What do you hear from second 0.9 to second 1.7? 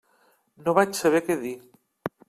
saber què dir.